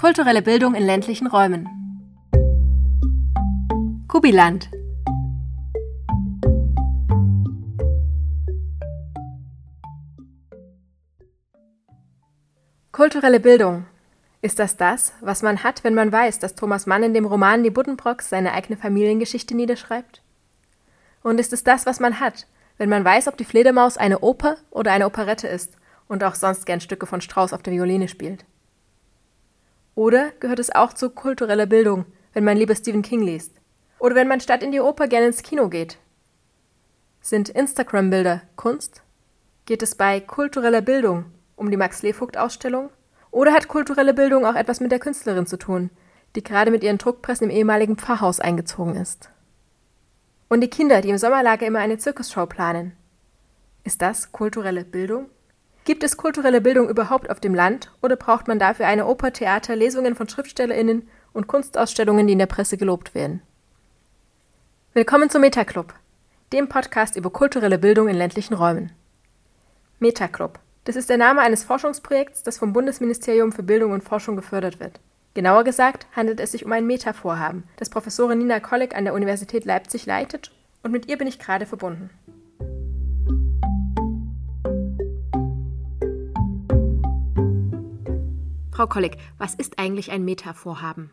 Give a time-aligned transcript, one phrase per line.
[0.00, 1.68] Kulturelle Bildung in ländlichen Räumen.
[4.08, 4.70] Kubiland.
[12.92, 13.84] Kulturelle Bildung.
[14.40, 17.62] Ist das das, was man hat, wenn man weiß, dass Thomas Mann in dem Roman
[17.62, 20.22] Die Buddenbrocks seine eigene Familiengeschichte niederschreibt?
[21.22, 22.46] Und ist es das, was man hat,
[22.78, 25.76] wenn man weiß, ob die Fledermaus eine Oper oder eine Operette ist
[26.08, 28.46] und auch sonst gern Stücke von Strauss auf der Violine spielt?
[30.00, 33.52] Oder gehört es auch zu kultureller Bildung, wenn man lieber Stephen King liest?
[33.98, 35.98] Oder wenn man statt in die Oper gerne ins Kino geht?
[37.20, 39.02] Sind Instagram-Bilder Kunst?
[39.66, 42.88] Geht es bei kultureller Bildung um die Max Levogt-Ausstellung?
[43.30, 45.90] Oder hat kulturelle Bildung auch etwas mit der Künstlerin zu tun,
[46.34, 49.28] die gerade mit ihren Druckpressen im ehemaligen Pfarrhaus eingezogen ist?
[50.48, 52.96] Und die Kinder, die im Sommerlager immer eine Zirkusshow planen.
[53.84, 55.26] Ist das kulturelle Bildung?
[55.84, 59.74] Gibt es kulturelle Bildung überhaupt auf dem Land oder braucht man dafür eine Oper, Theater,
[59.74, 63.40] Lesungen von SchriftstellerInnen und Kunstausstellungen, die in der Presse gelobt werden?
[64.92, 65.94] Willkommen zum Metaclub,
[66.52, 68.92] dem Podcast über kulturelle Bildung in ländlichen Räumen.
[70.00, 70.58] Metaclub.
[70.84, 75.00] Das ist der Name eines Forschungsprojekts, das vom Bundesministerium für Bildung und Forschung gefördert wird.
[75.32, 79.64] Genauer gesagt handelt es sich um ein Meta-Vorhaben, das Professorin Nina Kolleg an der Universität
[79.64, 80.50] Leipzig leitet
[80.82, 82.10] und mit ihr bin ich gerade verbunden.
[88.80, 91.10] Frau Kolleg, was ist eigentlich ein Meta-Vorhaben?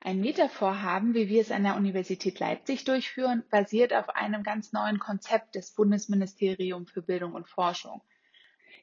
[0.00, 4.98] Ein Meta-Vorhaben, wie wir es an der Universität Leipzig durchführen, basiert auf einem ganz neuen
[4.98, 8.00] Konzept des Bundesministeriums für Bildung und Forschung.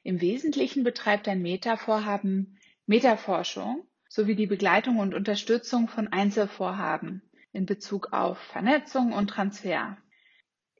[0.04, 8.12] Im Wesentlichen betreibt ein Meta-Vorhaben Metaforschung sowie die Begleitung und Unterstützung von Einzelvorhaben in Bezug
[8.12, 9.98] auf Vernetzung und Transfer.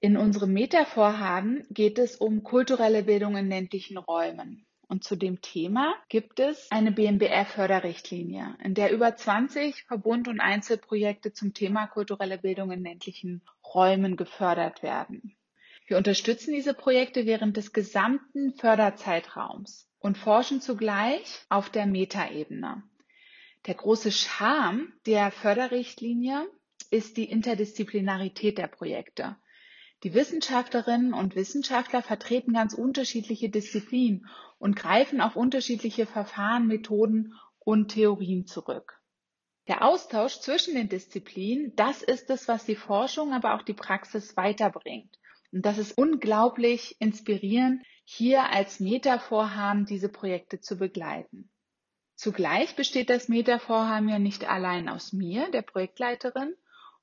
[0.00, 4.64] In unserem Meta-Vorhaben geht es um kulturelle Bildung in ländlichen Räumen.
[4.88, 11.32] Und zu dem Thema gibt es eine BMBF-Förderrichtlinie, in der über 20 Verbund- und Einzelprojekte
[11.32, 13.42] zum Thema kulturelle Bildung in ländlichen
[13.74, 15.36] Räumen gefördert werden.
[15.86, 22.82] Wir unterstützen diese Projekte während des gesamten Förderzeitraums und forschen zugleich auf der Metaebene.
[23.66, 26.46] Der große Charme der Förderrichtlinie
[26.90, 29.36] ist die Interdisziplinarität der Projekte.
[30.02, 34.26] Die Wissenschaftlerinnen und Wissenschaftler vertreten ganz unterschiedliche Disziplinen
[34.58, 39.00] und greifen auf unterschiedliche Verfahren, Methoden und Theorien zurück.
[39.68, 44.36] Der Austausch zwischen den Disziplinen, das ist es, was die Forschung, aber auch die Praxis
[44.36, 45.18] weiterbringt.
[45.50, 51.50] Und das ist unglaublich inspirierend, hier als Meta-Vorhaben diese Projekte zu begleiten.
[52.14, 56.54] Zugleich besteht das Meta-Vorhaben ja nicht allein aus mir, der Projektleiterin.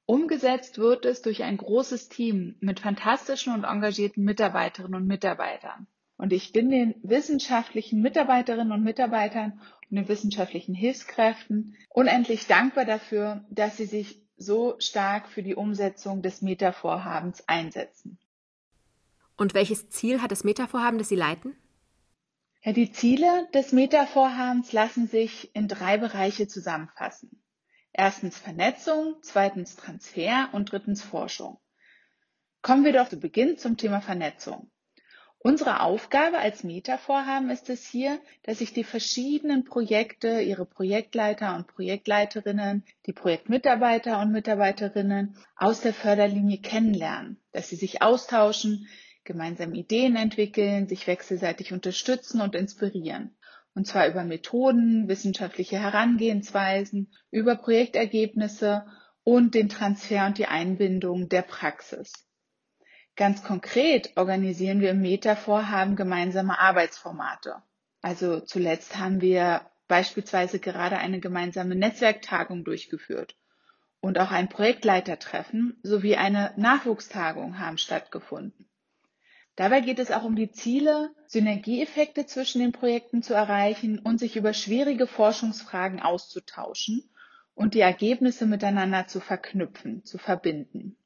[0.06, 5.88] Umgesetzt wird es durch ein großes Team mit fantastischen und engagierten Mitarbeiterinnen und Mitarbeitern.
[6.18, 13.46] Und ich bin den wissenschaftlichen Mitarbeiterinnen und Mitarbeitern und den wissenschaftlichen Hilfskräften unendlich dankbar dafür,
[13.50, 18.18] dass sie sich so stark für die Umsetzung des Meta-Vorhabens einsetzen.
[19.38, 21.56] Und welches Ziel hat das Meta-Vorhaben, das Sie leiten?
[22.62, 27.43] Ja, die Ziele des Meta-Vorhabens lassen sich in drei Bereiche zusammenfassen.
[27.94, 31.59] Erstens Vernetzung, zweitens Transfer und drittens Forschung.
[32.64, 34.72] Kommen wir doch zu Beginn zum Thema Vernetzung.
[35.38, 41.68] Unsere Aufgabe als Meta-Vorhaben ist es hier, dass sich die verschiedenen Projekte, ihre Projektleiter und
[41.68, 48.88] Projektleiterinnen, die Projektmitarbeiter und Mitarbeiterinnen aus der Förderlinie kennenlernen, dass sie sich austauschen,
[49.25, 53.36] gemeinsam Ideen entwickeln, sich wechselseitig unterstützen und inspirieren.
[53.75, 58.85] Und zwar über Methoden, wissenschaftliche Herangehensweisen, über Projektergebnisse
[59.23, 62.12] und den Transfer und die Einbindung der Praxis.
[63.16, 67.62] Ganz konkret organisieren wir im Meta-Vorhaben gemeinsame Arbeitsformate.
[68.01, 73.35] Also zuletzt haben wir beispielsweise gerade eine gemeinsame Netzwerktagung durchgeführt
[74.01, 78.67] und auch ein Projektleitertreffen sowie eine Nachwuchstagung haben stattgefunden.
[79.56, 84.36] Dabei geht es auch um die Ziele, Synergieeffekte zwischen den Projekten zu erreichen und sich
[84.36, 87.07] über schwierige Forschungsfragen auszutauschen
[87.54, 90.98] und die Ergebnisse miteinander zu verknüpfen, zu verbinden.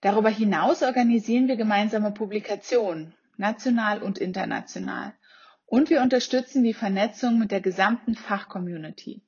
[0.00, 5.14] Darüber hinaus organisieren wir gemeinsame Publikationen, national und international.
[5.64, 9.22] Und wir unterstützen die Vernetzung mit der gesamten Fachcommunity.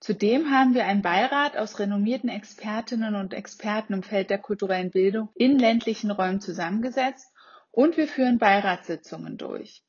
[0.00, 5.28] Zudem haben wir einen Beirat aus renommierten Expertinnen und Experten im Feld der kulturellen Bildung
[5.34, 7.32] in ländlichen Räumen zusammengesetzt
[7.70, 9.82] und wir führen Beiratssitzungen durch.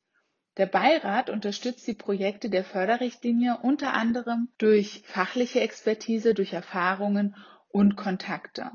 [0.56, 7.36] Der Beirat unterstützt die Projekte der Förderrichtlinie unter anderem durch fachliche Expertise, durch Erfahrungen
[7.68, 8.70] und Kontakte.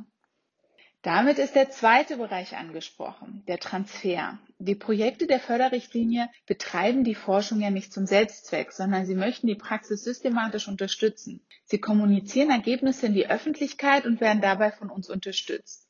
[1.06, 4.40] Damit ist der zweite Bereich angesprochen, der Transfer.
[4.58, 9.54] Die Projekte der Förderrichtlinie betreiben die Forschung ja nicht zum Selbstzweck, sondern sie möchten die
[9.54, 11.46] Praxis systematisch unterstützen.
[11.66, 15.85] Sie kommunizieren Ergebnisse in die Öffentlichkeit und werden dabei von uns unterstützt.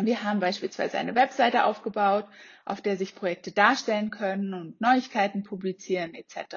[0.00, 2.26] Wir haben beispielsweise eine Webseite aufgebaut,
[2.64, 6.56] auf der sich Projekte darstellen können und Neuigkeiten publizieren etc.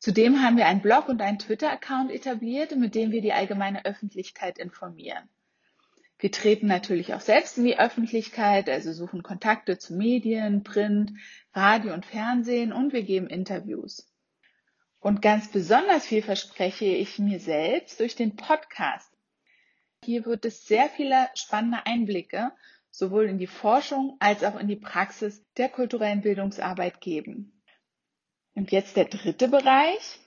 [0.00, 4.58] Zudem haben wir einen Blog und einen Twitter-Account etabliert, mit dem wir die allgemeine Öffentlichkeit
[4.58, 5.28] informieren.
[6.18, 11.12] Wir treten natürlich auch selbst in die Öffentlichkeit, also suchen Kontakte zu Medien, Print,
[11.52, 14.10] Radio und Fernsehen und wir geben Interviews.
[14.98, 19.13] Und ganz besonders viel verspreche ich mir selbst durch den Podcast.
[20.04, 22.52] Hier wird es sehr viele spannende Einblicke
[22.90, 27.62] sowohl in die Forschung als auch in die Praxis der kulturellen Bildungsarbeit geben.
[28.54, 30.20] Und jetzt der dritte Bereich.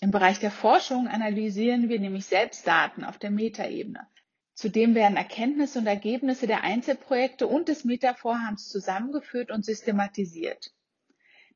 [0.00, 4.06] Im Bereich der Forschung analysieren wir nämlich selbst Daten auf der Metaebene.
[4.54, 10.72] Zudem werden Erkenntnisse und Ergebnisse der Einzelprojekte und des Meta-Vorhabens zusammengeführt und systematisiert.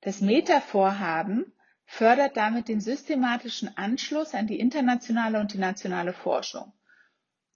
[0.00, 1.52] Das Meta-Vorhaben
[1.84, 6.72] fördert damit den systematischen Anschluss an die internationale und die nationale Forschung.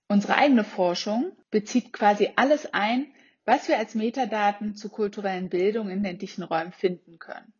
[0.08, 3.06] Unsere eigene Forschung bezieht quasi alles ein,
[3.44, 7.52] was wir als Metadaten zur kulturellen Bildung in ländlichen Räumen finden können.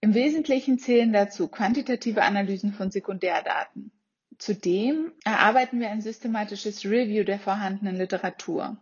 [0.00, 3.90] Im Wesentlichen zählen dazu quantitative Analysen von Sekundärdaten,
[4.38, 8.78] Zudem erarbeiten wir ein systematisches Review der vorhandenen Literatur.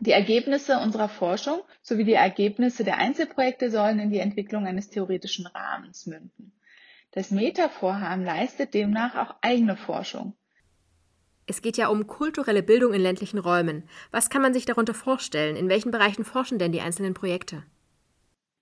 [0.00, 5.46] Die Ergebnisse unserer Forschung sowie die Ergebnisse der Einzelprojekte sollen in die Entwicklung eines theoretischen
[5.46, 6.52] Rahmens münden.
[7.12, 10.34] Das Meta-Vorhaben leistet demnach auch eigene Forschung.
[11.48, 13.88] Es geht ja um kulturelle Bildung in ländlichen Räumen.
[14.10, 15.54] Was kann man sich darunter vorstellen?
[15.54, 17.62] In welchen Bereichen forschen denn die einzelnen Projekte?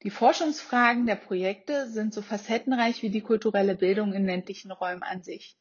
[0.02, 5.22] Die Forschungsfragen der Projekte sind so facettenreich wie die kulturelle Bildung in ländlichen Räumen an
[5.22, 5.56] sich.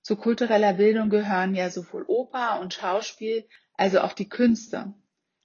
[0.00, 4.94] Zu kultureller Bildung gehören ja sowohl Oper und Schauspiel, also auch die Künste.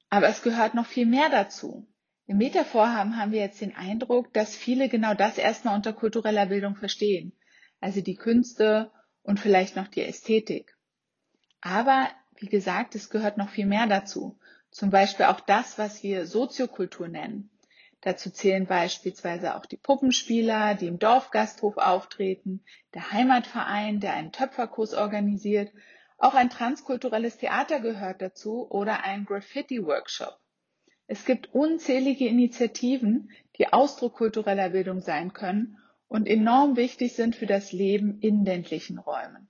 [0.09, 1.89] Aber es gehört noch viel mehr dazu.
[2.25, 6.77] Im Meta-Vorhaben haben wir jetzt den Eindruck, dass viele genau das erstmal unter kultureller Bildung
[6.77, 7.33] verstehen,
[7.81, 8.91] also die Künste
[9.23, 10.77] und vielleicht noch die Ästhetik.
[11.61, 14.37] Aber wie gesagt, es gehört noch viel mehr dazu.
[14.71, 17.49] Zum Beispiel auch das, was wir Soziokultur nennen.
[18.01, 22.63] Dazu zählen beispielsweise auch die Puppenspieler, die im Dorfgasthof auftreten,
[22.95, 25.71] der Heimatverein, der einen Töpferkurs organisiert,
[26.17, 30.39] auch ein transkulturelles Theater gehört dazu oder ein Graffiti-Workshop.
[31.05, 37.47] Es gibt unzählige Initiativen, die Ausdruck kultureller Bildung sein können und enorm wichtig sind für
[37.47, 39.47] das Leben in ländlichen Räumen.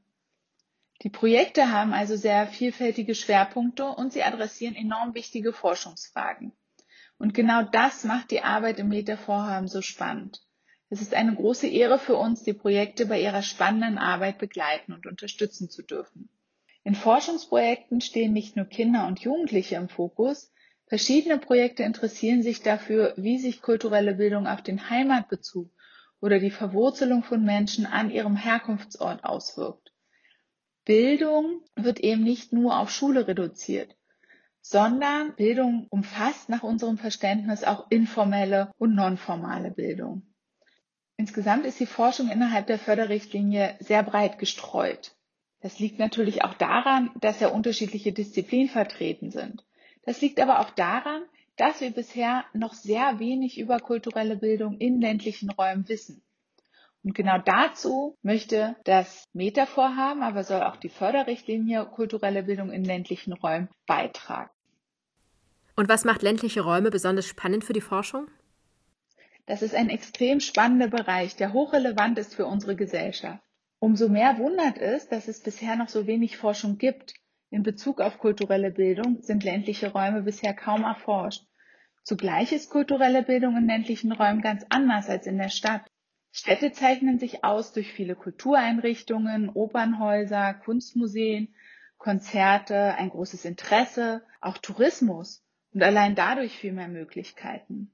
[1.03, 6.51] Die Projekte haben also sehr vielfältige Schwerpunkte und sie adressieren enorm wichtige Forschungsfragen.
[7.17, 10.41] Und genau das macht die Arbeit im Meta-Vorhaben so spannend.
[10.89, 15.07] Es ist eine große Ehre für uns, die Projekte bei ihrer spannenden Arbeit begleiten und
[15.07, 16.29] unterstützen zu dürfen.
[16.83, 20.51] In Forschungsprojekten stehen nicht nur Kinder und Jugendliche im Fokus,
[20.87, 25.71] verschiedene Projekte interessieren sich dafür, wie sich kulturelle Bildung auf den Heimatbezug
[26.19, 29.80] oder die Verwurzelung von Menschen an ihrem Herkunftsort auswirkt.
[30.85, 33.95] Bildung wird eben nicht nur auf Schule reduziert
[34.61, 40.21] sondern Bildung umfasst nach unserem Verständnis auch informelle und nonformale Bildung.
[41.17, 45.15] Insgesamt ist die Forschung innerhalb der Förderrichtlinie sehr breit gestreut.
[45.59, 49.63] Das liegt natürlich auch daran, dass ja unterschiedliche Disziplinen vertreten sind.
[50.03, 51.23] Das liegt aber auch daran,
[51.57, 56.23] dass wir bisher noch sehr wenig über kulturelle Bildung in ländlichen Räumen wissen.
[57.03, 63.33] Und genau dazu möchte das Meta-Vorhaben, aber soll auch die Förderrichtlinie kulturelle Bildung in ländlichen
[63.33, 64.51] Räumen beitragen.
[65.75, 68.27] Und was macht ländliche Räume besonders spannend für die Forschung?
[69.47, 73.41] Das ist ein extrem spannender Bereich, der hochrelevant ist für unsere Gesellschaft.
[73.79, 77.15] Umso mehr wundert es, dass es bisher noch so wenig Forschung gibt.
[77.49, 81.43] In Bezug auf kulturelle Bildung sind ländliche Räume bisher kaum erforscht.
[82.03, 85.90] Zugleich ist kulturelle Bildung in ländlichen Räumen ganz anders als in der Stadt.
[86.31, 91.53] Städte zeichnen sich aus durch viele Kultureinrichtungen, Opernhäuser, Kunstmuseen,
[91.97, 97.91] Konzerte, ein großes Interesse, auch Tourismus und allein dadurch viel mehr Möglichkeiten.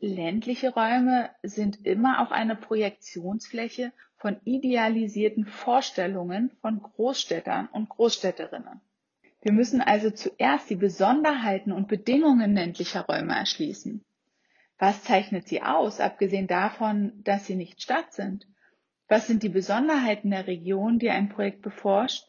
[0.00, 8.80] Ländliche Räume sind immer auch eine Projektionsfläche von idealisierten Vorstellungen von Großstädtern und Großstädterinnen.
[9.40, 14.04] Wir müssen also zuerst die Besonderheiten und Bedingungen ländlicher Räume erschließen.
[14.78, 18.46] Was zeichnet sie aus, abgesehen davon, dass sie nicht Stadt sind?
[19.08, 22.24] Was sind die Besonderheiten der Region, die ein Projekt beforscht?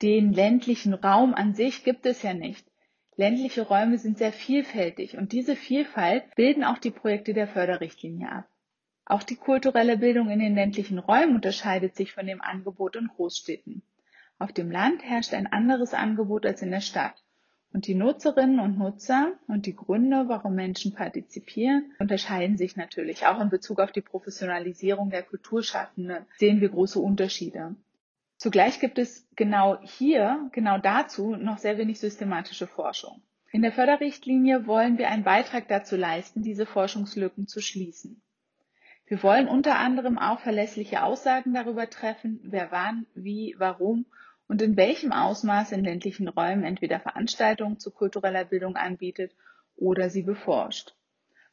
[0.00, 2.66] Den ländlichen Raum an sich gibt es ja nicht.
[3.14, 8.48] Ländliche Räume sind sehr vielfältig und diese Vielfalt bilden auch die Projekte der Förderrichtlinie ab.
[9.04, 13.82] Auch die kulturelle Bildung in den ländlichen Räumen unterscheidet sich von dem Angebot in Großstädten.
[14.38, 17.21] Auf dem Land herrscht ein anderes Angebot als in der Stadt
[17.72, 23.26] Und die Nutzerinnen und Nutzer und die Gründe, warum Menschen partizipieren, unterscheiden sich natürlich.
[23.26, 27.74] Auch in Bezug auf die Professionalisierung der Kulturschaffenden sehen wir große Unterschiede.
[28.36, 33.22] Zugleich gibt es genau hier, genau dazu noch sehr wenig systematische Forschung.
[33.52, 38.20] In der Förderrichtlinie wollen wir einen Beitrag dazu leisten, diese Forschungslücken zu schließen.
[39.06, 44.06] Wir wollen unter anderem auch verlässliche Aussagen darüber treffen, wer wann, wie, warum
[44.52, 49.34] und in welchem Ausmaß in ländlichen Räumen entweder Veranstaltungen zu kultureller Bildung anbietet
[49.76, 50.94] oder sie beforscht.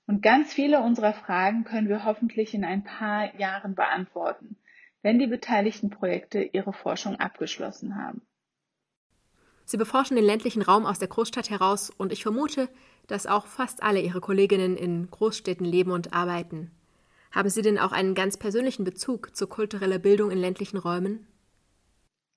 [0.06, 4.58] Und ganz viele unserer Fragen können wir hoffentlich in ein paar Jahren beantworten,
[5.02, 8.22] wenn die beteiligten Projekte ihre Forschung abgeschlossen haben.
[9.64, 12.68] Sie beforschen den ländlichen Raum aus der Großstadt heraus und ich vermute,
[13.08, 16.72] dass auch fast alle Ihre Kolleginnen in Großstädten leben und arbeiten.
[17.32, 21.26] Haben Sie denn auch einen ganz persönlichen Bezug zu kultureller Bildung in ländlichen Räumen?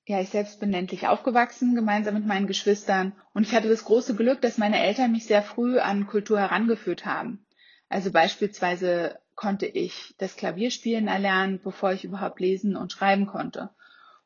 [0.04, 3.12] Ja, ich selbst bin ländlich aufgewachsen, gemeinsam mit meinen Geschwistern.
[3.34, 7.06] Und ich hatte das große Glück, dass meine Eltern mich sehr früh an Kultur herangeführt
[7.06, 7.46] haben.
[7.88, 13.70] Also beispielsweise konnte ich das Klavierspielen erlernen, bevor ich überhaupt lesen und schreiben konnte.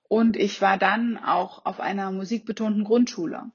[0.09, 3.50] Und ich war dann auch auf einer musikbetonten Grundschule.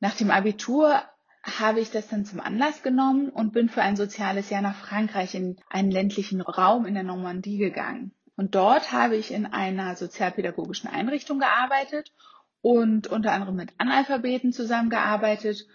[0.00, 1.00] Nach dem Abitur
[1.44, 5.36] habe ich das dann zum Anlass genommen und bin für ein soziales Jahr nach Frankreich
[5.36, 8.15] in einen ländlichen Raum in der Normandie gegangen.
[8.36, 12.12] Und dort habe ich in einer sozialpädagogischen Einrichtung gearbeitet
[12.60, 15.66] und unter anderem mit Analphabeten zusammengearbeitet.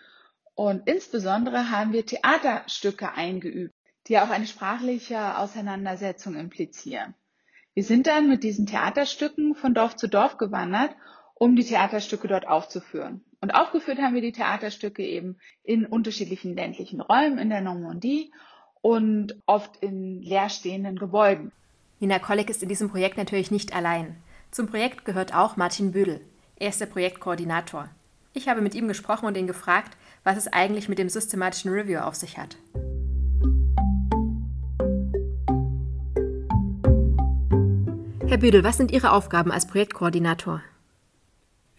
[0.53, 3.73] Und insbesondere haben wir Theaterstücke eingeübt,
[4.07, 7.15] die auch eine sprachliche Auseinandersetzung implizieren.
[7.73, 10.95] Wir sind dann mit diesen Theaterstücken von Dorf zu Dorf gewandert,
[11.33, 13.23] um die Theaterstücke dort aufzuführen.
[13.39, 18.31] Und aufgeführt haben wir die Theaterstücke eben in unterschiedlichen ländlichen Räumen in der Normandie
[18.81, 21.51] und oft in leerstehenden Gebäuden.
[22.01, 24.17] Nina Kolleg ist in diesem Projekt natürlich nicht allein.
[24.49, 26.19] Zum Projekt gehört auch Martin Büdel.
[26.55, 27.89] Er ist der Projektkoordinator.
[28.33, 31.99] Ich habe mit ihm gesprochen und ihn gefragt, was es eigentlich mit dem systematischen Review
[31.99, 32.57] auf sich hat.
[38.25, 40.63] Herr Büdel, was sind Ihre Aufgaben als Projektkoordinator?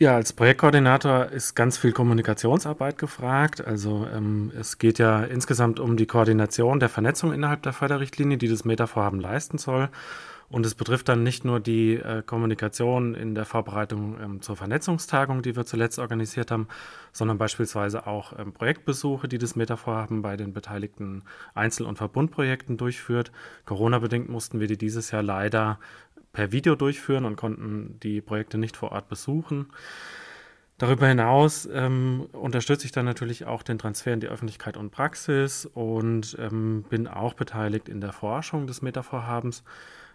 [0.02, 3.64] Ja, als Projektkoordinator ist ganz viel Kommunikationsarbeit gefragt.
[3.64, 8.49] Also ähm, es geht ja insgesamt um die Koordination der Vernetzung innerhalb der Förderrichtlinie, die
[8.49, 9.90] das Meta-Vorhaben leisten soll.
[10.49, 15.40] Und es betrifft dann nicht nur die äh, Kommunikation in der Vorbereitung ähm, zur Vernetzungstagung,
[15.40, 16.66] die wir zuletzt organisiert haben,
[17.12, 21.23] sondern beispielsweise auch ähm, Projektbesuche, die das Meta-Vorhaben bei den beteiligten
[21.54, 23.30] Einzel- und Verbundprojekten durchführt.
[23.66, 25.78] Corona-bedingt mussten wir die dieses Jahr leider
[26.32, 29.66] per Video durchführen und konnten die Projekte nicht vor Ort besuchen.
[30.78, 35.66] Darüber hinaus ähm, unterstütze ich dann natürlich auch den Transfer in die Öffentlichkeit und Praxis
[35.66, 39.62] und ähm, bin auch beteiligt in der Forschung des Metavorhabens.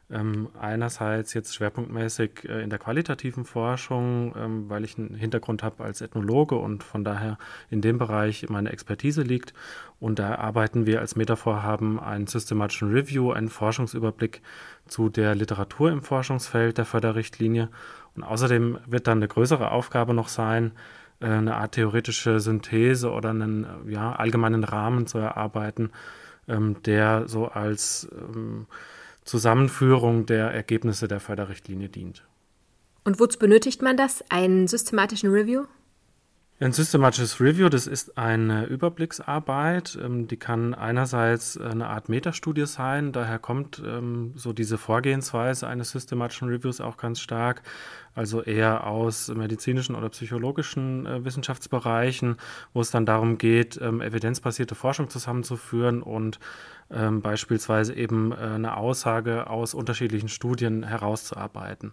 [0.09, 5.83] Ähm, einerseits jetzt schwerpunktmäßig äh, in der qualitativen Forschung, ähm, weil ich einen Hintergrund habe
[5.83, 7.37] als Ethnologe und von daher
[7.69, 9.53] in dem Bereich meine Expertise liegt.
[9.99, 14.41] Und da arbeiten wir als Metavorhaben einen systematischen Review, einen Forschungsüberblick
[14.87, 17.67] zu der Literatur im Forschungsfeld der Förderrichtlinie.
[18.15, 20.71] Und außerdem wird dann eine größere Aufgabe noch sein,
[21.19, 25.91] äh, eine Art theoretische Synthese oder einen ja, allgemeinen Rahmen zu erarbeiten,
[26.47, 28.67] ähm, der so als ähm,
[29.27, 32.25] Zusammenführung der Ergebnisse der Förderrichtlinie dient.
[33.03, 34.23] Und wozu benötigt man das?
[34.29, 35.65] Einen systematischen Review?
[36.59, 43.11] Ein systematisches Review, das ist eine Überblicksarbeit, ähm, die kann einerseits eine Art Metastudie sein,
[43.11, 47.61] daher kommt ähm, so diese Vorgehensweise eines systematischen Reviews auch ganz stark,
[48.15, 52.37] also eher aus medizinischen oder psychologischen äh, Wissenschaftsbereichen,
[52.73, 56.39] wo es dann darum geht, ähm, evidenzbasierte Forschung zusammenzuführen und
[56.89, 61.91] beispielsweise eben äh, eine Aussage aus unterschiedlichen Studien herauszuarbeiten.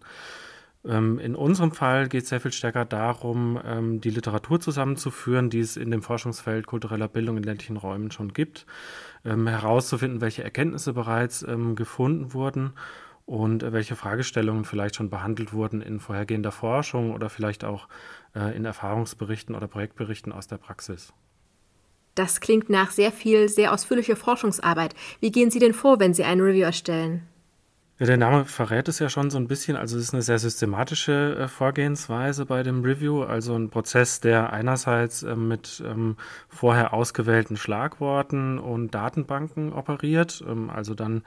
[0.87, 5.61] Ähm, in unserem Fall geht es sehr viel stärker darum, ähm, die Literatur zusammenzuführen, die
[5.61, 8.67] es in dem Forschungsfeld kultureller Bildung in ländlichen Räumen schon gibt,
[9.25, 12.73] ähm, herauszufinden, welche Erkenntnisse bereits gefunden wurden
[13.27, 17.89] und äh, welche Fragestellungen vielleicht schon behandelt wurden in vorhergehender Forschung oder vielleicht auch
[18.35, 21.13] äh, in Erfahrungsberichten oder Projektberichten aus der Praxis.
[22.15, 24.95] Das klingt nach sehr viel, sehr ausführlicher Forschungsarbeit.
[25.21, 27.27] Wie gehen Sie denn vor, wenn Sie ein Review erstellen?
[28.01, 29.77] Ja, der Name verrät es ja schon so ein bisschen.
[29.77, 33.23] Also es ist eine sehr systematische äh, Vorgehensweise bei dem Review.
[33.23, 36.17] Also ein Prozess, der einerseits äh, mit ähm,
[36.49, 40.43] vorher ausgewählten Schlagworten und Datenbanken operiert.
[40.45, 41.23] Ähm, also dann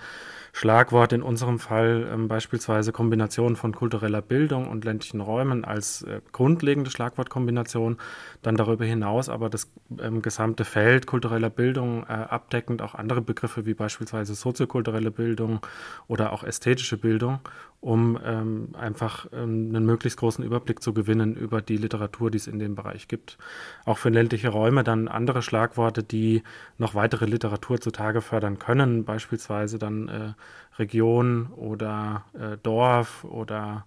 [0.58, 6.20] Schlagwort in unserem Fall ähm, beispielsweise Kombination von kultureller Bildung und ländlichen Räumen als äh,
[6.32, 7.98] grundlegende Schlagwortkombination.
[8.42, 9.72] Dann darüber hinaus aber das
[10.02, 15.60] ähm, gesamte Feld kultureller Bildung äh, abdeckend auch andere Begriffe wie beispielsweise soziokulturelle Bildung
[16.08, 17.38] oder auch ästhetische Bildung,
[17.80, 22.48] um ähm, einfach ähm, einen möglichst großen Überblick zu gewinnen über die Literatur, die es
[22.48, 23.38] in dem Bereich gibt.
[23.86, 26.44] Auch für ländliche Räume dann andere Schlagworte, die
[26.78, 30.34] noch weitere Literatur zutage fördern können, beispielsweise dann äh,
[30.80, 33.86] Region oder äh, Dorf oder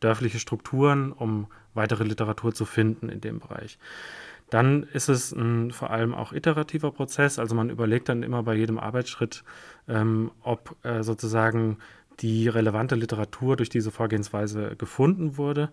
[0.00, 3.78] dörfliche Strukturen, um weitere Literatur zu finden in dem Bereich.
[4.50, 7.38] Dann ist es ein vor allem auch iterativer Prozess.
[7.38, 9.44] Also man überlegt dann immer bei jedem Arbeitsschritt,
[9.88, 11.78] ähm, ob äh, sozusagen
[12.20, 15.70] die relevante Literatur durch diese Vorgehensweise gefunden wurde.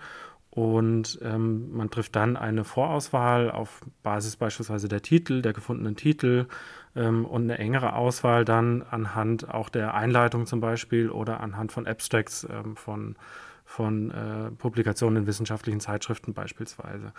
[0.51, 6.47] Und ähm, man trifft dann eine Vorauswahl auf Basis beispielsweise der Titel, der gefundenen Titel
[6.95, 11.85] ähm, und eine engere Auswahl dann anhand auch der Einleitung zum Beispiel oder anhand von
[11.85, 13.15] Abstracts ähm, von,
[13.63, 17.13] von äh, Publikationen in wissenschaftlichen Zeitschriften beispielsweise.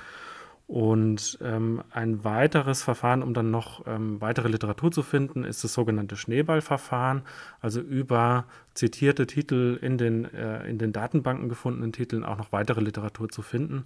[0.70, 5.74] Und ähm, ein weiteres Verfahren, um dann noch ähm, weitere Literatur zu finden, ist das
[5.74, 7.22] sogenannte Schneeballverfahren,
[7.60, 12.82] also über zitierte Titel in den, äh, in den Datenbanken gefundenen Titeln auch noch weitere
[12.82, 13.84] Literatur zu finden.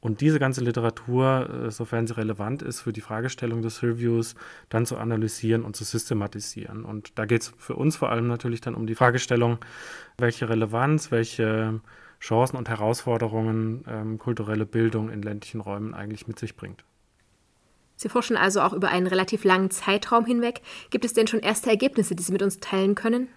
[0.00, 4.34] Und diese ganze Literatur, äh, sofern sie relevant ist für die Fragestellung des Reviews,
[4.68, 6.84] dann zu analysieren und zu systematisieren.
[6.84, 9.60] Und da geht es für uns vor allem natürlich dann um die Fragestellung,
[10.18, 11.80] welche Relevanz, welche
[12.20, 16.84] Chancen und Herausforderungen ähm, kulturelle Bildung in ländlichen Räumen eigentlich mit sich bringt.
[17.96, 20.62] Sie forschen also auch über einen relativ langen Zeitraum hinweg.
[20.90, 23.28] Gibt es denn schon erste Ergebnisse, die Sie mit uns teilen können?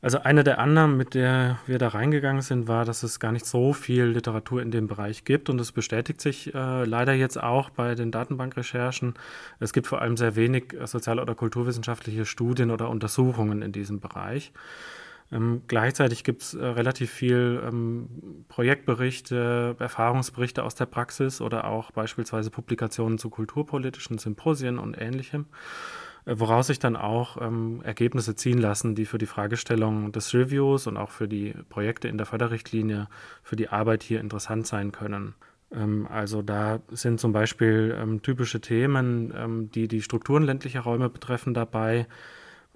[0.00, 3.46] Also eine der Annahmen, mit der wir da reingegangen sind, war, dass es gar nicht
[3.46, 7.70] so viel Literatur in dem Bereich gibt und es bestätigt sich äh, leider jetzt auch
[7.70, 9.14] bei den Datenbankrecherchen.
[9.58, 13.98] Es gibt vor allem sehr wenig äh, sozial- oder kulturwissenschaftliche Studien oder Untersuchungen in diesem
[13.98, 14.52] Bereich.
[15.30, 21.90] Ähm, gleichzeitig gibt es äh, relativ viel ähm, Projektberichte, Erfahrungsberichte aus der Praxis oder auch
[21.90, 25.46] beispielsweise Publikationen zu kulturpolitischen Symposien und ähnlichem,
[26.24, 30.86] äh, woraus sich dann auch ähm, Ergebnisse ziehen lassen, die für die Fragestellung des Reviews
[30.86, 33.08] und auch für die Projekte in der Förderrichtlinie,
[33.42, 35.34] für die Arbeit hier interessant sein können.
[35.70, 41.10] Ähm, also da sind zum Beispiel ähm, typische Themen, ähm, die die Strukturen ländlicher Räume
[41.10, 42.06] betreffen, dabei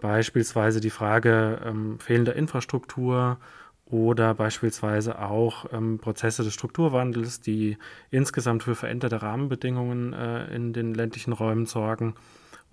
[0.02, 3.38] Beispielsweise die Frage ähm, fehlender Infrastruktur
[3.86, 7.78] oder beispielsweise auch ähm, Prozesse des Strukturwandels, die
[8.10, 12.14] insgesamt für veränderte Rahmenbedingungen äh, in den ländlichen Räumen sorgen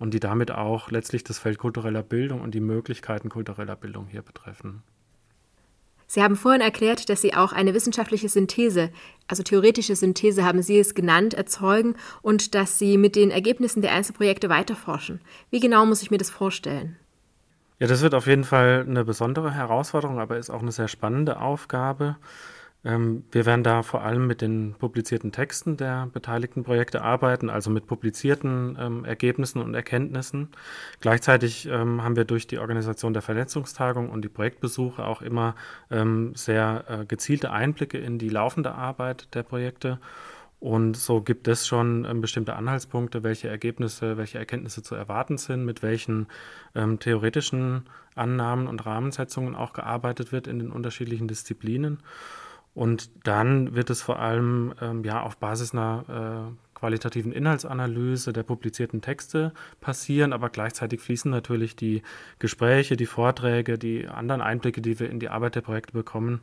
[0.00, 4.22] und die damit auch letztlich das Feld kultureller Bildung und die Möglichkeiten kultureller Bildung hier
[4.22, 4.82] betreffen.
[6.08, 8.90] Sie haben vorhin erklärt, dass Sie auch eine wissenschaftliche Synthese,
[9.28, 13.92] also theoretische Synthese haben Sie es genannt, erzeugen und dass Sie mit den Ergebnissen der
[13.92, 15.20] Einzelprojekte weiterforschen.
[15.50, 16.96] Wie genau muss ich mir das vorstellen?
[17.80, 21.40] Ja, das wird auf jeden Fall eine besondere Herausforderung, aber ist auch eine sehr spannende
[21.40, 22.16] Aufgabe.
[22.84, 27.70] Ähm, wir werden da vor allem mit den publizierten Texten der beteiligten Projekte arbeiten, also
[27.70, 30.50] mit publizierten ähm, Ergebnissen und Erkenntnissen.
[31.00, 35.54] Gleichzeitig ähm, haben wir durch die Organisation der Vernetzungstagung und die Projektbesuche auch immer
[35.90, 39.98] ähm, sehr äh, gezielte Einblicke in die laufende Arbeit der Projekte.
[40.60, 45.64] Und so gibt es schon ähm, bestimmte Anhaltspunkte, welche Ergebnisse, welche Erkenntnisse zu erwarten sind,
[45.64, 46.26] mit welchen
[46.74, 51.98] ähm, theoretischen Annahmen und Rahmensetzungen auch gearbeitet wird in den unterschiedlichen Disziplinen.
[52.74, 58.42] Und dann wird es vor allem ähm, ja auf Basis einer äh, qualitativen Inhaltsanalyse der
[58.42, 62.02] publizierten Texte passieren, aber gleichzeitig fließen natürlich die
[62.38, 66.42] Gespräche, die Vorträge, die anderen Einblicke, die wir in die Arbeit der Projekte bekommen,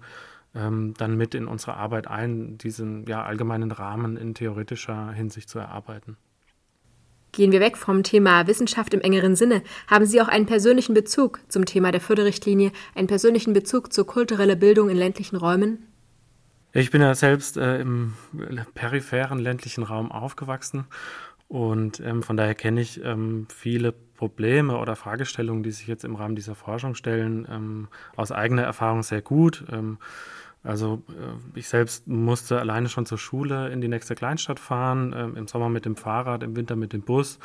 [0.58, 5.60] ähm, dann mit in unsere Arbeit ein, diesen ja, allgemeinen Rahmen in theoretischer Hinsicht zu
[5.60, 6.18] erarbeiten.
[7.32, 9.62] Gehen wir weg vom Thema Wissenschaft im engeren Sinne.
[9.88, 14.58] Haben Sie auch einen persönlichen Bezug zum Thema der Förderrichtlinie, einen persönlichen Bezug zur kulturellen
[14.58, 15.86] Bildung in ländlichen Räumen?
[16.74, 18.14] Ich bin ja selbst äh, im
[18.74, 20.86] peripheren ländlichen Raum aufgewachsen
[21.48, 26.16] und ähm, von daher kenne ich ähm, viele Probleme oder Fragestellungen, die sich jetzt im
[26.16, 29.64] Rahmen dieser Forschung stellen, ähm, aus eigener Erfahrung sehr gut.
[30.68, 35.14] Ähm, also äh, ich selbst musste alleine schon zur Schule in die nächste Kleinstadt fahren,
[35.14, 37.40] äh, im Sommer mit dem Fahrrad, im Winter mit dem Bus.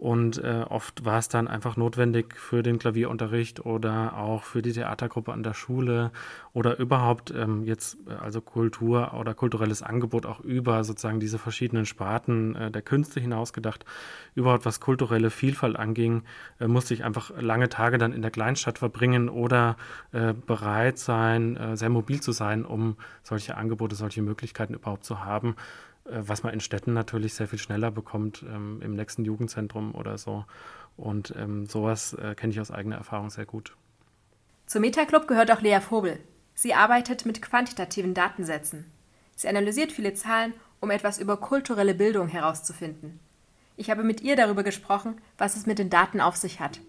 [0.00, 4.72] Und äh, oft war es dann einfach notwendig für den Klavierunterricht oder auch für die
[4.72, 6.10] Theatergruppe an der Schule
[6.54, 11.84] oder überhaupt ähm, jetzt äh, also Kultur oder kulturelles Angebot auch über sozusagen diese verschiedenen
[11.84, 13.84] Sparten äh, der Künste hinausgedacht,
[14.34, 16.22] überhaupt was kulturelle Vielfalt anging,
[16.60, 19.76] äh, musste ich einfach lange Tage dann in der Kleinstadt verbringen oder
[20.12, 25.26] äh, bereit sein, äh, sehr mobil zu sein, um solche Angebote, solche Möglichkeiten überhaupt zu
[25.26, 25.56] haben.
[26.10, 30.18] Äh, was man in Städten natürlich sehr viel schneller bekommt, ähm, im nächsten Jugendzentrum oder
[30.18, 30.44] so.
[30.96, 33.76] Und ähm, sowas äh, kenne ich aus eigener Erfahrung sehr gut.
[34.66, 36.18] Zum Metaclub gehört auch Lea Vogel.
[36.54, 38.84] Sie arbeitet mit quantitativen Datensätzen.
[39.34, 43.18] Sie analysiert viele Zahlen, um etwas über kulturelle Bildung herauszufinden.
[43.76, 46.80] Ich habe mit ihr darüber gesprochen, was es mit den Daten auf sich hat.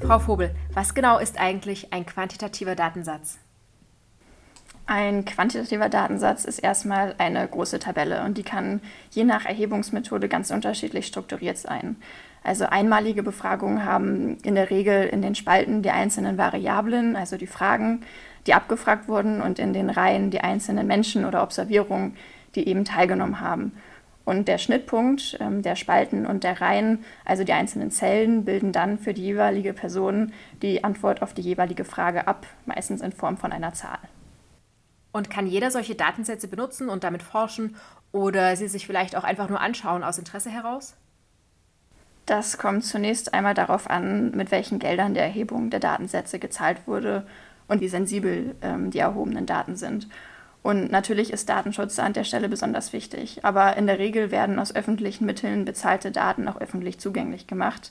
[0.00, 3.38] Frau Vogel, was genau ist eigentlich ein quantitativer Datensatz?
[4.94, 10.50] Ein quantitativer Datensatz ist erstmal eine große Tabelle und die kann je nach Erhebungsmethode ganz
[10.50, 11.96] unterschiedlich strukturiert sein.
[12.44, 17.46] Also einmalige Befragungen haben in der Regel in den Spalten die einzelnen Variablen, also die
[17.46, 18.02] Fragen,
[18.46, 22.14] die abgefragt wurden, und in den Reihen die einzelnen Menschen oder Observierungen,
[22.54, 23.72] die eben teilgenommen haben.
[24.26, 28.98] Und der Schnittpunkt ähm, der Spalten und der Reihen, also die einzelnen Zellen, bilden dann
[28.98, 33.52] für die jeweilige Person die Antwort auf die jeweilige Frage ab, meistens in Form von
[33.52, 33.98] einer Zahl.
[35.12, 37.76] Und kann jeder solche Datensätze benutzen und damit forschen
[38.12, 40.94] oder sie sich vielleicht auch einfach nur anschauen aus Interesse heraus?
[42.26, 47.26] Das kommt zunächst einmal darauf an, mit welchen Geldern der Erhebung der Datensätze gezahlt wurde
[47.68, 50.08] und wie sensibel ähm, die erhobenen Daten sind.
[50.62, 54.74] Und natürlich ist Datenschutz an der Stelle besonders wichtig, aber in der Regel werden aus
[54.74, 57.90] öffentlichen Mitteln bezahlte Daten auch öffentlich zugänglich gemacht.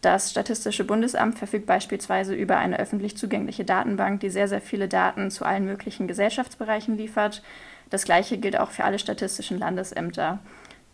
[0.00, 5.30] Das Statistische Bundesamt verfügt beispielsweise über eine öffentlich zugängliche Datenbank, die sehr, sehr viele Daten
[5.30, 7.42] zu allen möglichen Gesellschaftsbereichen liefert.
[7.90, 10.38] Das gleiche gilt auch für alle statistischen Landesämter.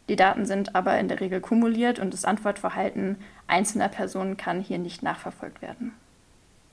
[0.08, 4.78] Die Daten sind aber in der Regel kumuliert und das Antwortverhalten einzelner Personen kann hier
[4.78, 5.92] nicht nachverfolgt werden.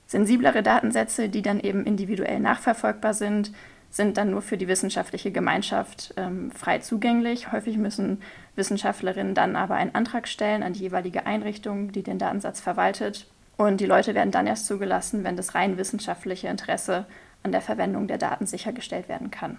[0.06, 3.52] Sensiblere Datensätze, die dann eben individuell nachverfolgbar sind,
[3.90, 7.52] sind dann nur für die wissenschaftliche Gemeinschaft ähm, frei zugänglich.
[7.52, 8.22] Häufig müssen
[8.56, 13.26] Wissenschaftlerinnen dann aber einen Antrag stellen an die jeweilige Einrichtung, die den Datensatz verwaltet.
[13.56, 17.06] Und die Leute werden dann erst zugelassen, wenn das rein wissenschaftliche Interesse
[17.42, 19.58] an der Verwendung der Daten sichergestellt werden kann.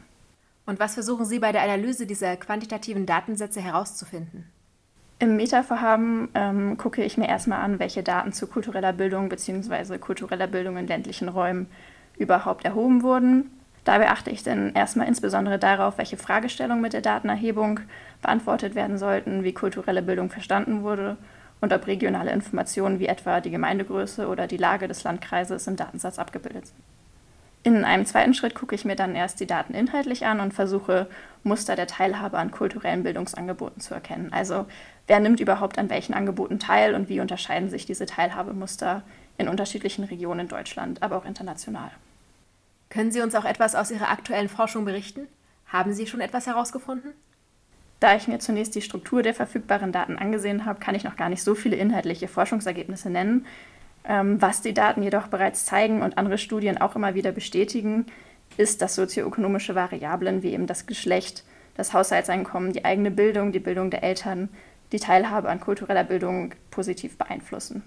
[0.65, 4.45] Und was versuchen Sie bei der Analyse dieser quantitativen Datensätze herauszufinden?
[5.19, 9.99] Im Meta-Vorhaben ähm, gucke ich mir erstmal an, welche Daten zu kultureller Bildung bzw.
[9.99, 11.67] kultureller Bildung in ländlichen Räumen
[12.17, 13.51] überhaupt erhoben wurden.
[13.83, 17.79] Dabei achte ich dann erstmal insbesondere darauf, welche Fragestellungen mit der Datenerhebung
[18.21, 21.17] beantwortet werden sollten, wie kulturelle Bildung verstanden wurde
[21.61, 26.19] und ob regionale Informationen wie etwa die Gemeindegröße oder die Lage des Landkreises im Datensatz
[26.19, 26.77] abgebildet sind.
[27.63, 31.07] In einem zweiten Schritt gucke ich mir dann erst die Daten inhaltlich an und versuche,
[31.43, 34.33] Muster der Teilhabe an kulturellen Bildungsangeboten zu erkennen.
[34.33, 34.65] Also
[35.05, 39.03] wer nimmt überhaupt an welchen Angeboten teil und wie unterscheiden sich diese Teilhabemuster
[39.37, 41.91] in unterschiedlichen Regionen in Deutschland, aber auch international.
[42.91, 45.27] Können Sie uns auch etwas aus Ihrer aktuellen Forschung berichten?
[45.65, 47.13] Haben Sie schon etwas herausgefunden?
[48.01, 51.29] Da ich mir zunächst die Struktur der verfügbaren Daten angesehen habe, kann ich noch gar
[51.29, 53.45] nicht so viele inhaltliche Forschungsergebnisse nennen.
[54.03, 58.07] Ähm, was die Daten jedoch bereits zeigen und andere Studien auch immer wieder bestätigen,
[58.57, 61.45] ist, dass sozioökonomische Variablen wie eben das Geschlecht,
[61.77, 64.49] das Haushaltseinkommen, die eigene Bildung, die Bildung der Eltern,
[64.91, 67.83] die Teilhabe an kultureller Bildung positiv beeinflussen.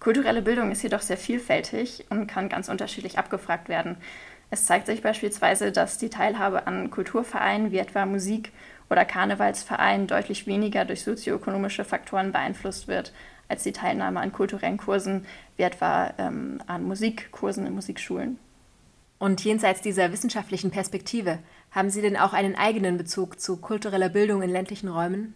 [0.00, 3.96] Kulturelle Bildung ist jedoch sehr vielfältig und kann ganz unterschiedlich abgefragt werden.
[4.50, 8.52] Es zeigt sich beispielsweise, dass die Teilhabe an Kulturvereinen wie etwa Musik-
[8.90, 13.12] oder Karnevalsvereinen deutlich weniger durch sozioökonomische Faktoren beeinflusst wird
[13.48, 15.26] als die Teilnahme an kulturellen Kursen
[15.56, 18.38] wie etwa ähm, an Musikkursen in Musikschulen.
[19.18, 21.38] Und jenseits dieser wissenschaftlichen Perspektive,
[21.70, 25.34] haben Sie denn auch einen eigenen Bezug zu kultureller Bildung in ländlichen Räumen?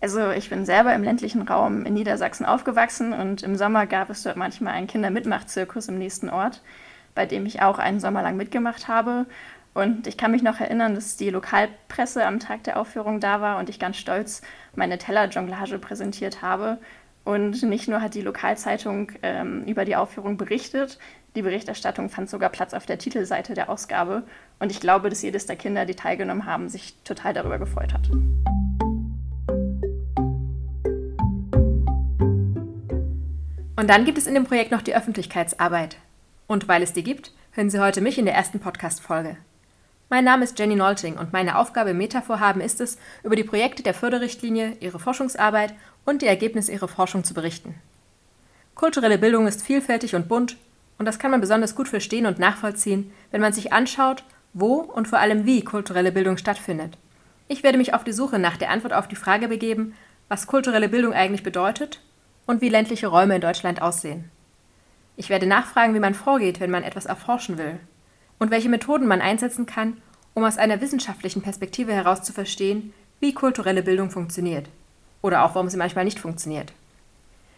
[0.00, 4.24] Also ich bin selber im ländlichen Raum in Niedersachsen aufgewachsen und im Sommer gab es
[4.24, 6.60] dort manchmal einen Kindermitmachzirkus im nächsten Ort
[7.14, 9.26] bei dem ich auch einen Sommer lang mitgemacht habe.
[9.74, 13.58] Und ich kann mich noch erinnern, dass die Lokalpresse am Tag der Aufführung da war
[13.58, 14.42] und ich ganz stolz
[14.74, 16.78] meine Tellerjonglage präsentiert habe.
[17.24, 20.98] Und nicht nur hat die Lokalzeitung ähm, über die Aufführung berichtet,
[21.34, 24.24] die Berichterstattung fand sogar Platz auf der Titelseite der Ausgabe.
[24.58, 28.10] Und ich glaube, dass jedes der Kinder, die teilgenommen haben, sich total darüber gefreut hat.
[33.76, 35.96] Und dann gibt es in dem Projekt noch die Öffentlichkeitsarbeit.
[36.52, 39.38] Und weil es die gibt, hören Sie heute mich in der ersten Podcast-Folge.
[40.10, 43.82] Mein Name ist Jenny Nolting und meine Aufgabe im Meta-Vorhaben ist es, über die Projekte
[43.82, 45.72] der Förderrichtlinie, ihre Forschungsarbeit
[46.04, 47.74] und die Ergebnisse ihrer Forschung zu berichten.
[48.74, 50.58] Kulturelle Bildung ist vielfältig und bunt
[50.98, 55.08] und das kann man besonders gut verstehen und nachvollziehen, wenn man sich anschaut, wo und
[55.08, 56.98] vor allem wie kulturelle Bildung stattfindet.
[57.48, 59.94] Ich werde mich auf die Suche nach der Antwort auf die Frage begeben,
[60.28, 62.02] was kulturelle Bildung eigentlich bedeutet
[62.44, 64.30] und wie ländliche Räume in Deutschland aussehen.
[65.16, 67.78] Ich werde nachfragen, wie man vorgeht, wenn man etwas erforschen will
[68.38, 69.98] und welche Methoden man einsetzen kann,
[70.34, 74.68] um aus einer wissenschaftlichen Perspektive heraus zu verstehen, wie kulturelle Bildung funktioniert
[75.20, 76.72] oder auch warum sie manchmal nicht funktioniert.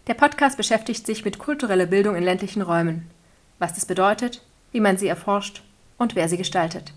[0.06, 3.08] Der Podcast beschäftigt sich mit kultureller Bildung in ländlichen Räumen,
[3.58, 5.62] was das bedeutet, wie man sie erforscht
[5.96, 6.92] und wer sie gestaltet.